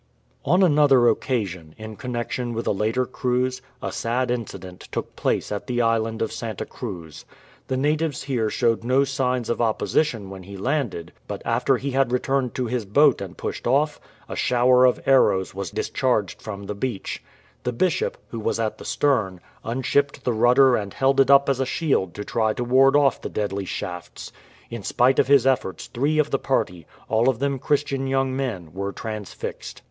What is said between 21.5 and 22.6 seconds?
a shield to try